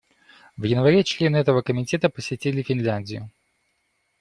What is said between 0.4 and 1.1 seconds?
В январе